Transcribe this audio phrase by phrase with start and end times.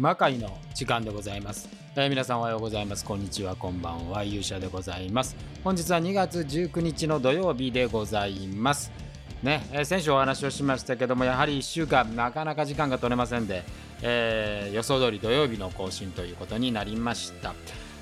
[0.00, 3.04] 魔界の時間でございます、えー、皆さんおはようございます。
[3.04, 3.54] こんにちは。
[3.54, 4.24] こんばんは。
[4.24, 5.36] 勇者でございます。
[5.62, 8.90] 本日は2月19日の土曜日でございます。
[9.42, 13.62] ね、えー、先週お話をしましたけどもやはり1週間なかなか時間が取れませんで、
[14.00, 17.54] えー、予想通り土曜日の更新ということになりました、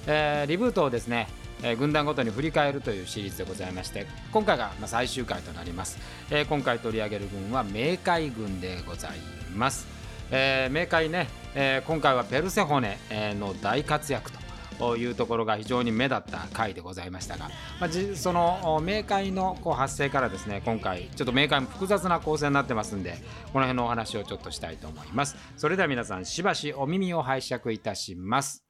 [0.06, 1.27] えリブートをですね
[1.61, 5.98] えー、軍団ごとに振り返るというシリーズでございまして今回がま最終回となります、
[6.30, 9.11] えー、今回取り上げる軍は冥界軍でござい
[9.56, 9.98] ます。
[10.30, 12.98] えー、冥界ね、えー、今回はペルセホネ
[13.38, 14.30] の大活躍
[14.78, 17.48] というところが非常に目立った回でございましたが、
[17.80, 23.16] まあ、その冥界のこう発生からですね今回ちょっと冥界も複雑な構成になってますんで
[23.52, 25.36] この辺のお話をちょっとしたいと思います。
[25.56, 28.64] それでは皆さんしばしお耳を拝借いたします。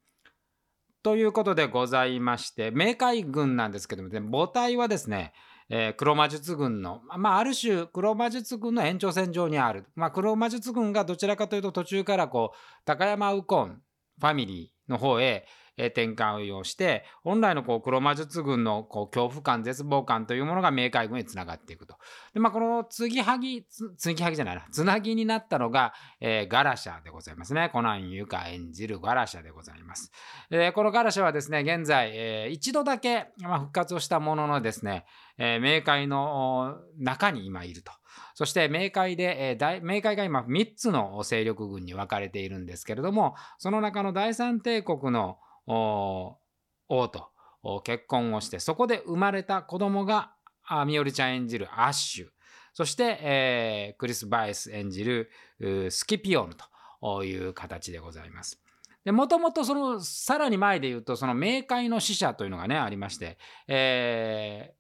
[1.03, 5.33] ということでございまして冥界軍なんですけども、ね、母体はですね
[5.71, 13.81] えー、黒魔術軍の、まあ、ある種黒魔術軍の延長線上にある、まあ、黒魔術軍がどちらかというと途中からこう高山右近
[14.19, 15.47] ファミリーの方へ、
[15.79, 21.97] 転換をして本来のこう黒魔術軍のこう恐怖感絶望感というものが冥界軍へつながっていくと。
[22.35, 27.71] でまあ、この継ぎはぎ継ぎはぎじゃないなつなぎになったのが、えー、ガラシャでございますね。
[27.73, 30.11] コナンユカ演じるガラシャでございます。
[30.51, 35.05] えー、このガラシャはですね現在、えー、一度だけ、まあ、復活をしたもののですね、
[35.39, 37.93] えー、冥界の中に今いると。
[38.35, 46.39] そして冥界で、えー、冥界が今3つの勢力群に分かれているんですけれどもその中の第三帝国の王
[47.09, 47.31] と
[47.85, 50.33] 結婚をしてそこで生まれた子供が
[50.87, 52.27] みおりちゃん演じるアッシュ
[52.73, 55.31] そして、えー、クリス・バイス演じる
[55.91, 56.55] スキピオヌ
[57.01, 58.61] という形でございます。
[59.05, 64.75] もともとそのさらに前で言うとその冥界の使者というのがねありまして、え、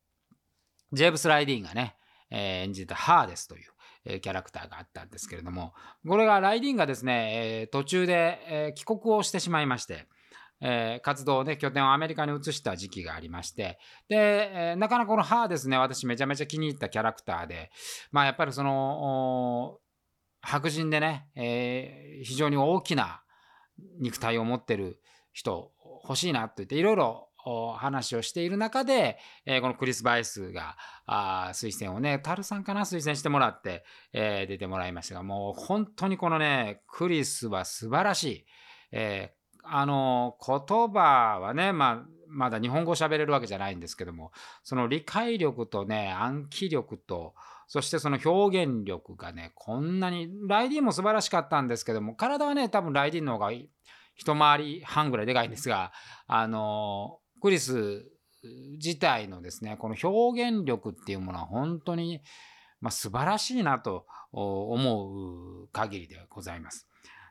[0.92, 1.96] ジェーブス・ライディーンがね、
[2.30, 3.70] えー、演じたハーデスという、
[4.04, 5.72] えー、キャラクターがあったんですけれども
[6.06, 10.06] これがライディーンがですね、えー、途中で、え、帰国をしてしまいまして
[10.60, 13.78] え、活動で、ね、拠点をアメリカに移した時期がありまして、
[14.08, 17.70] で、え、なかなかこの歯ですね、私めちゃめちゃ気に入ったキャラクターで、
[18.10, 19.78] まあやっぱりその、
[20.40, 23.22] 白人でね、えー、非常に大きな
[24.00, 25.00] 肉体を持ってる
[25.32, 25.72] 人
[26.04, 30.76] 欲しいなと言っていろいろ話をしている中で、えー、このクリス・バイスが
[31.06, 38.46] あ推薦をね、タルさんかな推薦してもらって、えー、出てもらいましたが、もう本当にこのね、クリスは素晴らしい。
[38.92, 39.34] え
[39.70, 44.32] あの言葉はね、まあ、まだ日本語喋れるわけじゃないんですけども
[44.62, 47.34] その理解力とね暗記力と
[47.66, 53.52] そしてその表現力がねこんなにライディンも素晴らしかったんですけども体はね多分ライディンの方が
[54.16, 55.92] 一回り半ぐらいでかいんですが
[56.26, 58.04] あのクリス
[58.80, 62.20] 自体のですねこの表現力っていうものは本当に、
[62.80, 66.88] まあ、素晴らしいなと思う限りでございます。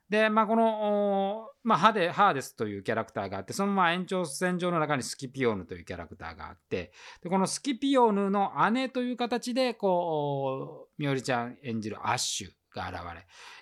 [0.09, 13.00] で、まあ、この、まあ、ハデハーデスというキャラクターがあって、そのまあ延長線上の中にスキピオーヌというキャラクターがあって、でこのスキピオーヌの姉という形で、こう、みおりちゃん演じるアッシュが現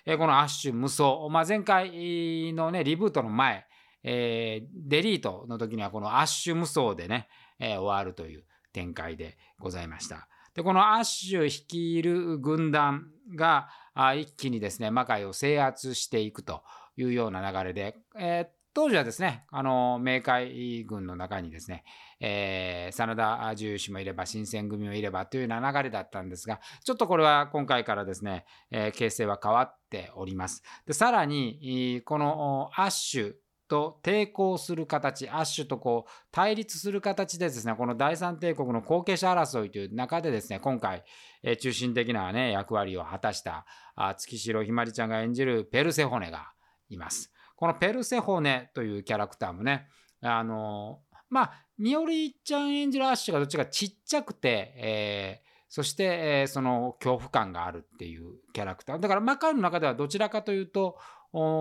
[0.06, 3.66] れ、えこのアッシュ無双、まあ、前回のね、リブートの前、
[4.08, 7.28] えー、デリートの時にはこのアッシュ無双でね、
[7.58, 10.28] えー、終わるという展開でございました。
[10.54, 13.68] で、このアッシュ率いる軍団が、
[14.14, 16.62] 一気にですね魔界を制圧していくと
[16.96, 21.82] いうような流れで、えー、当時はですねあの冥界軍の中にですね、
[22.20, 30.62] えー、真田重氏もいれば新選組もいればというような流れだったんですがちょっとこれは今回からですね、えー、形勢は変わっております。
[30.86, 33.34] でさらにこのアッシュ
[33.68, 41.04] と抵抗する形、アッシュとこう対立する形でですね、この第三帝国の後継者争いという中でですね、今回、
[41.42, 46.52] え、中心的なね、役割を果たしたあ月城ひまりちゃんが演じるペルセホネが
[46.88, 47.32] います。
[47.56, 49.88] このペルセホネというキャラクターもね、
[50.20, 59.00] あのー、まあ、みおりちゃん演じるアッシュがどっちかちっちゃくて、えーそして、えー、その恐怖感があるっていうキャラクター。
[59.00, 60.96] だから魔界の中ではどちらかというと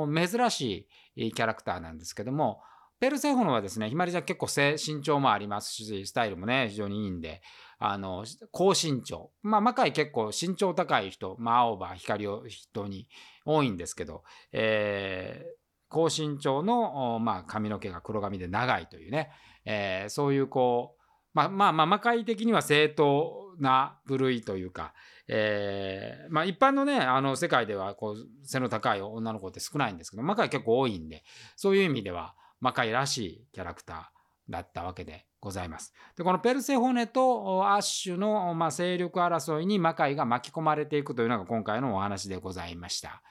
[0.07, 2.61] 珍しいキャラクターなんですけども、
[2.99, 7.41] ペルセフォンはですね、ひまりちゃん結構身長もありますし、スタイルもね、非常にいいんで、
[7.77, 9.31] あの、高身長。
[9.41, 13.07] まあ、魔界結構身長高い人、まあ、青葉、光を人に
[13.45, 14.23] 多いんですけど、
[14.53, 15.55] えー、
[15.89, 19.29] 高身長の、まあ、髪の毛が黒髪で長いというね、
[19.65, 21.04] えー、そういうこう、
[21.35, 24.93] まあまあまあ魔界的には正当な部類というか、
[25.27, 31.23] えー、まあ一般のねあの世界ではこう背の高い女の子って少ないんですけど魔界結構多いんで
[31.57, 35.93] そういう意味では魔界らしいキャラクターだったわけでございます。
[36.17, 43.21] でこのペルセホネとアッシュの、まあ、勢力争いに魔界が巻き込まれていくというのが今回のお話でございました。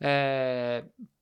[0.00, 1.15] えー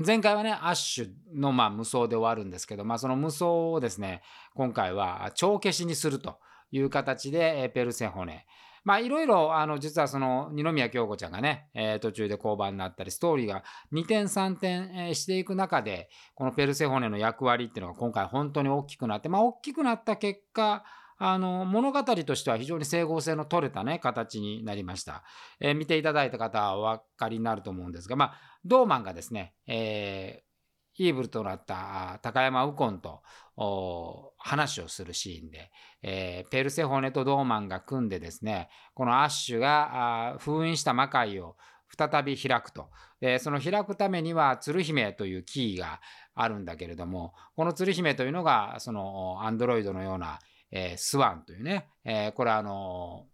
[0.00, 4.22] 前回はね、アッシュのまあ無双で終わるんですけど、まあ、その無双をですね、
[4.54, 6.38] 今回は帳消しにすると
[6.72, 8.44] いう形で、ペルセホネ。
[8.82, 13.62] まあいろいろ、あの、実はその二宮京子ちゃんがね、えー、途中で降板になったり、ストーリーが
[13.92, 20.84] 2点3点していく中で、このペルセホネの役割っていうのが今回本当に大きくなって、まあ大きくなった結果、
[21.18, 25.22] あの物語としては非常に整合性の取れたね形になりました、
[25.60, 28.34] えー、見ていただいた方はお分かりになると思うんですがまあ
[28.64, 33.22] ドーマンがですね、えー、イーブルとなった高山右近と
[34.38, 35.70] 話をするシーンで、
[36.02, 41.56] えー、ペルセホネとドーマンが組んでですねこのアッシュが封印した魔界を
[41.96, 42.88] 再び開くと、
[43.20, 46.00] でその開くためには鶴姫というキーが
[46.34, 50.40] あるんだけれどもこの鶴姫というのがそのアンドロイドのような
[50.74, 53.26] えー、スワンというね、えー、これはあの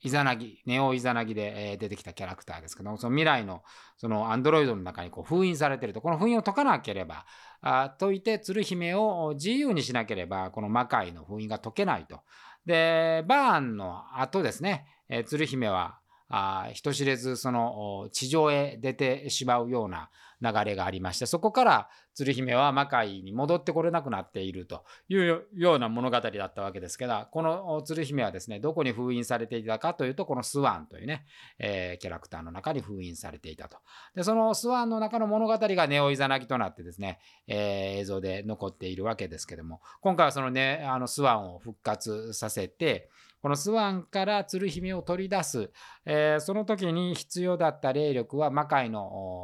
[0.00, 3.62] イザナギ、ネオイザナギで、え、出てきたキャラクターですけどその未来の
[3.96, 7.26] そのアンドロイドの中にこう封印されてると、この封印を解かなければ、
[7.60, 12.20] あ解いて鶴姫を自由にしなければ、この魔界の封印が解けないと。
[12.64, 15.98] で、バーンの後ですね、えー、鶴姫は
[16.28, 31.26] あ人知れずその地上へ出てしまうような流れがありましてそこから鶴姫は魔界に戻ってこれなくなっているというような物語だったわけですけどこの鶴姫はですねどこに封印されていたかというとこのスワンというね、
[31.58, 33.78] えー、キャラクターの中に封印されていたと。
[34.14, 45.70] でそのスワンの中の物語がネオイザナギとなってですね、えー、映像で残っているわけですけども今回はそのねあのスワンを復活させてこのスワンから鶴姫を取り出す、
[46.04, 49.37] えー、その時に必要だった霊力は魔界の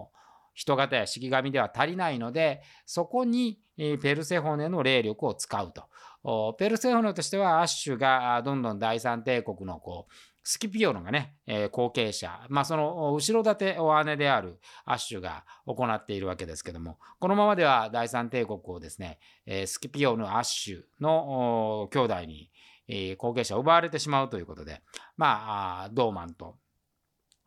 [0.54, 5.84] 人型や式神では足りないのでそこにペルセホネの霊力を使うと。
[6.54, 10.12] ペルセホネとしてはアッシュがどんどん第三帝国のこう
[10.42, 22.50] スキピオのがね、え、後継者、まあ、その後ろ盾お姉であるアッシュが行っているわけですけども、このままでは第三帝国をですね、え、スキピオのアッシュの兄弟に
[22.88, 24.82] え後継者を奪われてしまうということで、
[25.16, 26.56] まあ、ドーマンと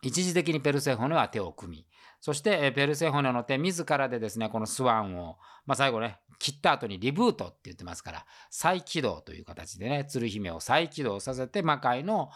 [0.01, 1.87] 一時的にペルセホネは手を組み、
[2.19, 12.29] そしてペルセホネの手自らでですね、このスワンを、まあ、最後ね、切った後にリブートって言ってますから、再起動という形でね、鶴姫を再起動させて魔界の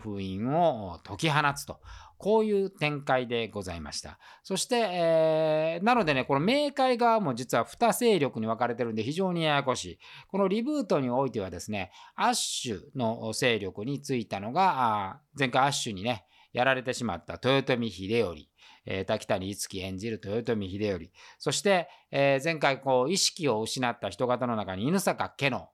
[0.00, 1.80] 封印を解き放つと。
[2.18, 4.18] こういう展開でございました。
[4.42, 9.98] そして、えー、なのでね、この冥界側も実は2勢力に分かれてるんで非常にややこしい。
[10.26, 18.46] このリブートにおいてはですね、アッシュの勢力についたのが、前回アッシュにね、やられてしまった豊臣秀頼。
[18.86, 21.10] えー、滝谷五樹演じる豊臣秀頼。
[21.38, 25.68] そして、えー、前回こう意識を失った人型の中に犬坂家の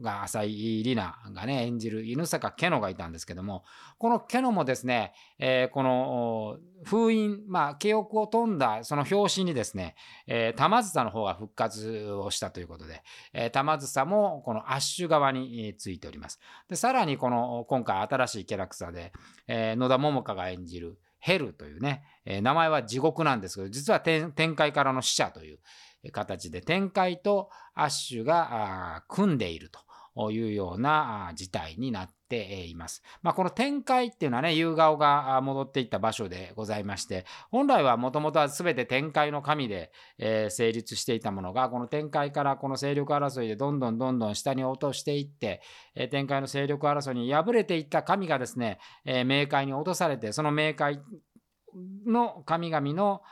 [0.00, 3.64] が浅井里奈がね演じる犬坂ケノがいたんですけども
[3.98, 9.94] このケノもですね、えー、この封印まあ記憶を飛んだその表紙にですね、
[10.26, 13.02] えー、玉梓の方が復活をしたということで、
[13.32, 16.40] えー、玉梓もこのアッシュ側についております。
[16.68, 19.12] でさらにこの今回新しいキャラクターで、
[19.46, 25.58] えー、野田桃香が演じるヘルというね、えー、名前は地獄なんですけど実は天界からの使者という、
[26.12, 29.80] 形で展開とアッシュが組んでいると
[30.30, 33.02] いうような事態になっています。
[33.22, 45.60] まあ、この展開っていうのはね、夕顔が戻っていった場所でございまして、本来はもともとは全て展開の神で、え、成立していたものが、この展開からこの勢力争いでどんどんどんどん下に落としていって、
[45.94, 51.00] えー、展開の勢力争いに敗れていった神がですね、え、冥界に落とされて、その冥界
[52.06, 53.22] の神々の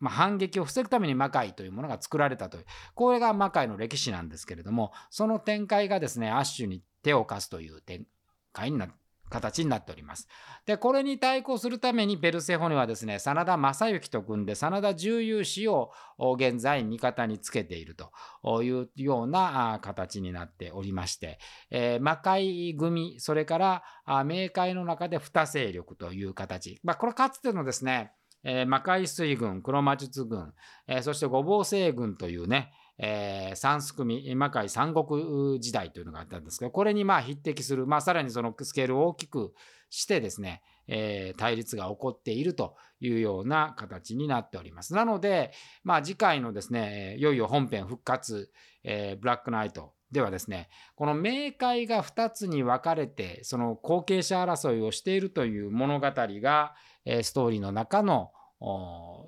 [0.00, 8.04] まあ、反撃を防ぐために魔界というものが作られたというこれが魔界の歴史なんですけれどもその展開がですねアッシュに手を貸すという展
[8.52, 8.94] 開になって
[9.32, 10.28] 形になっております。
[10.66, 21.38] で、これに対抗するためにペルセホネはですね、真田正幸と組んで、真田重勇士を現在味方につけているというような形になっておりまして、
[21.70, 26.78] えー、魔界組、それから冥界の中で二勢力という形。
[26.84, 28.12] まあ、これかつてのですね、
[28.44, 30.52] えー、魔界水軍、黒魔術軍、
[30.86, 39.54] えー、そして五芒星軍というね、えー、三すくみ、魔界三国時代というのがあったんですけど、これにまあ匹敵する、まあ、さらにそのスケールを大きく
[39.90, 44.94] してですね、えー、対立が起こっているというような形になっております。
[44.94, 45.52] なので、
[45.84, 48.50] まあ、次回のですね、いよいよ本編復活、
[48.84, 58.30] えー、ブラックナイトではですね、この冥界が2つに分かれて、その後継者争いをしているという物語が、えストーリーの中の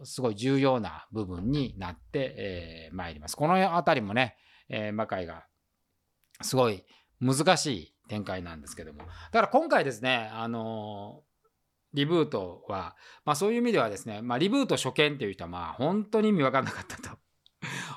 [0.05, 3.37] すごい重要な部分になってえー、まいります。
[3.37, 4.37] この辺りもね、
[4.69, 5.47] えー、魔界が
[6.43, 6.85] すごい
[7.21, 9.01] 難しい展開なんですけども。
[9.01, 11.23] だから今回ですね、あの
[11.95, 17.17] リブートは、まあ、そういう意味ではですね、まあ、リブート初見っていう人はまあ本当に意味わかんなかったと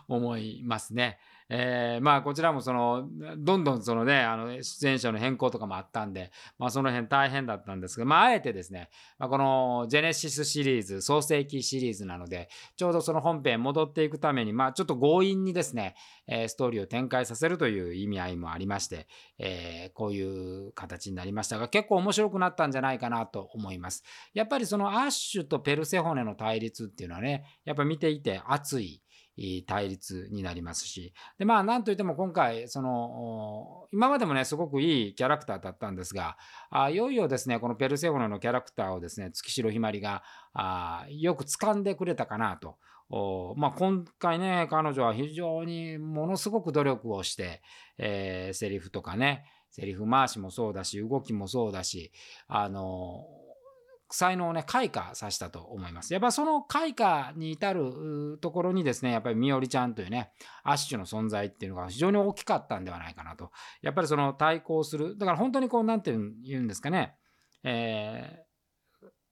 [0.08, 1.20] 思いますね。
[1.50, 15.96] えー、まあこちらもそのどんどんそのねあの出演者の変更とかもあったんで、まあ、その辺大変だったんですけど、まあ、あえてですね、まあ、このジェネシスシリーズ創世記シリーズなのでちょうどその本編戻っていくためにまあちょっと強引にですね、
[16.28, 19.08] え、ストーリーを展開させるという意味合いもありまして、
[19.40, 24.04] えー、こういう形になりましたが結構面白くなったんじゃないかなと思います。
[24.34, 29.02] やっぱりそのアッシュとペルセホネの対立っていうのはねやっぱ見ていて熱い
[29.68, 36.38] 対立になりますしでまあなんといっても今回その今までもねすごくいいキャラクターだったんですが
[36.70, 42.78] あいよいよですねこのペルセフォネのキャラクターをですね月城ひまりがあよく掴んでくれたかなと。
[43.56, 47.62] まあ、今回ね彼女は非常にものすごく努力をして、
[47.98, 52.12] えー、セリフとかねセリフ回しもそうだし動きもそうだし
[52.50, 53.26] あの
[54.10, 56.14] 才能をね開花させたと思います。
[56.14, 60.32] やっぱその開花に至るところにですねやっぱりみおりちゃんというね
[60.64, 66.12] アッシュの存在っていうのが非常に大きかったんではないかなとやっぱりその対抗するだから本当にこう何て
[66.44, 67.16] 言うんですかね、
[67.64, 68.47] え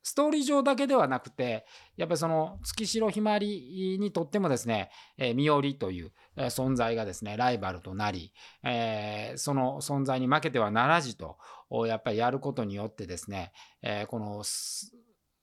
[0.06, 1.66] ストーリー上だけではなくて
[1.98, 8.32] やっぱりその月城ひまりにとってもですね、えー、三織という存在がですねライバルとなり、
[8.64, 11.38] えー、その存在に負けてはならじと
[11.88, 14.44] やっぱりやることによってですね、えー、この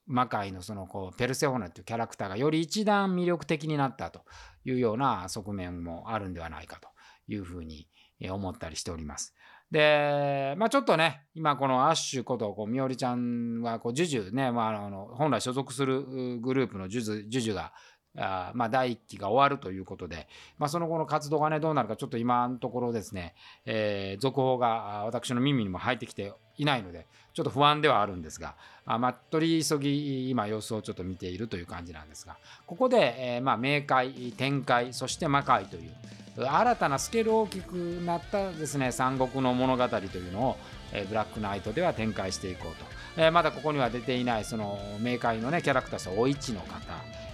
[0.06, 4.20] 魔界のそのこうペルセフォナというキャラクターがより一段魅力的になったと
[4.64, 6.88] いうような側面もあるんではないかと
[7.26, 7.88] いうふうに
[8.30, 9.34] 思ったりしております。
[9.72, 17.72] で、まあちょっとね、今このアッシュことこうみおりちゃんはこうジュジュね、まあ、あの本来所属するグループのジュジュジュジュが
[18.14, 28.54] あまあ、第1期が終わるということで、まあ、その後の活動がねどうなるかちょっと今のところですね、えー、続報が私の耳にも入ってきていないのでちょっと不安ではあるんですが
[28.84, 35.92] あ、まあ、取り急ぎ今様子をちょっと見ているという感じなんですがここで、えー、まあ、冥界天界そして魔界という
[36.36, 37.74] 新たなスケール大きく
[38.06, 40.56] なったですね三国の物語というのを、
[40.92, 42.84] えー、ブラックナイトでは展開していこうと、
[43.22, 46.76] えー、まだここには出ていないその冥界のねキャラクターお市の方、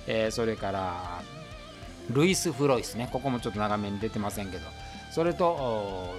[0.06, 1.22] えー、それから
[2.10, 4.66] ルイス・フロイスねここもちょっと長めに出てませんけど
[5.10, 6.14] それと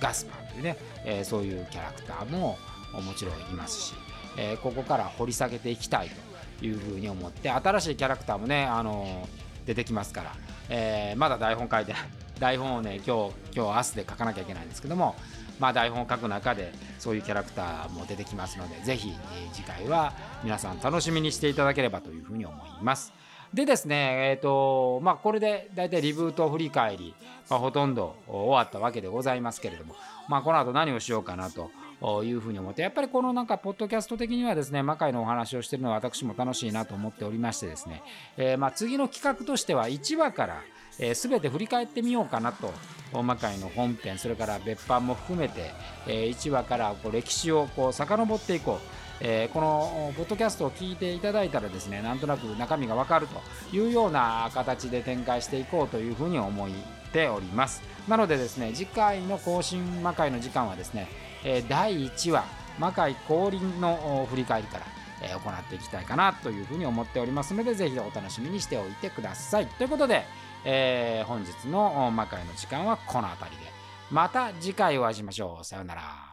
[0.00, 2.58] ガスパーというね、えー、そういうキャラクターも
[2.92, 3.94] もちろんいますし、
[4.36, 6.10] えー、ここから掘り下げていきたい
[6.58, 9.28] というふうに思って新しいキャラクターもね、あの
[9.66, 10.32] 出てきますから
[10.68, 11.94] え、まだ台本書いて
[12.38, 15.14] 台本をね今日今日明日で書かなきゃいけないんですけども
[15.60, 23.12] まあ台本を書く中でそういうキャラクターも出てきますのでぜひ、え、次回は皆さん楽しみにしていただければというふうに思います。
[23.54, 27.14] でですねえ、ー、とまあこれで大体リブート振り返り、
[27.50, 29.94] まあ、ほとんど終わったわけでございますけれども
[30.28, 31.70] まあこの後何をしようかなと
[32.24, 38.02] いうふうに思ってやっぱりこのなんかポッドキャスト的にはですね魔界のお話をしてるのは私も楽しいなと思っておりましてですね、
[38.36, 40.62] えー、まあ次の企画としては1話から
[40.98, 42.72] えー、全て振り返ってみようかなと
[43.22, 45.70] 魔界の本編それから別版も含めて、
[46.06, 49.11] えー、1話からこう歴史をこう遡っていこう。
[49.24, 53.40] えー、このポッドキャストを聞いていただいたらですねなんとなく中身がわかると
[53.74, 56.68] いうような形で展開していこうというふうに思っ
[57.12, 57.82] ております。
[58.08, 61.06] なのでですね次回の更新魔界の時間はですね、
[61.44, 62.44] え、第1話
[62.80, 64.86] 魔界降臨の振り返りから
[65.38, 69.68] 行っていきたいかなというふうに思っておりますのでぜひお楽しみにしておいてください。
[69.68, 70.24] ということで、
[70.64, 73.70] えー、本日の魔界の時間はこの辺りで。
[74.10, 75.64] また次回お会いしましょう。
[75.64, 76.31] さようなら。